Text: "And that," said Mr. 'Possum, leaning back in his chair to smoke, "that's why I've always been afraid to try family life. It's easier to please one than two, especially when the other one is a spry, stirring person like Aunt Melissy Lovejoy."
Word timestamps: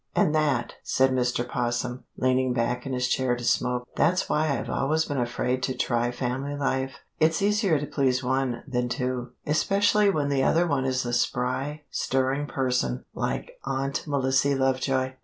"And 0.15 0.33
that," 0.33 0.73
said 0.81 1.11
Mr. 1.11 1.47
'Possum, 1.47 2.05
leaning 2.17 2.53
back 2.53 2.87
in 2.87 2.93
his 2.93 3.07
chair 3.07 3.35
to 3.35 3.43
smoke, 3.43 3.87
"that's 3.95 4.27
why 4.27 4.49
I've 4.57 4.67
always 4.67 5.05
been 5.05 5.19
afraid 5.19 5.61
to 5.61 5.77
try 5.77 6.09
family 6.09 6.55
life. 6.55 6.95
It's 7.19 7.39
easier 7.39 7.77
to 7.79 7.85
please 7.85 8.23
one 8.23 8.63
than 8.67 8.89
two, 8.89 9.33
especially 9.45 10.09
when 10.09 10.29
the 10.29 10.41
other 10.41 10.65
one 10.65 10.85
is 10.85 11.05
a 11.05 11.13
spry, 11.13 11.83
stirring 11.91 12.47
person 12.47 13.05
like 13.13 13.51
Aunt 13.63 14.07
Melissy 14.07 14.55
Lovejoy." 14.55 15.13